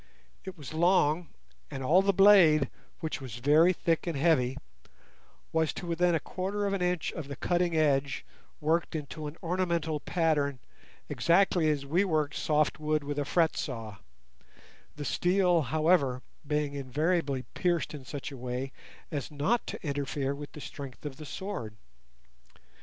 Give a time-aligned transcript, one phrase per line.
[0.45, 1.29] It was long,
[1.69, 4.57] and all the blade, which was very thick and heavy,
[5.53, 8.25] was to within a quarter of an inch of the cutting edge
[8.59, 10.57] worked into an ornamental pattern
[11.07, 13.97] exactly as we work soft wood with a fret saw,
[14.95, 18.71] the steel, however, being invariably pierced in such a way
[19.11, 21.75] as not to interfere with the strength of the sword.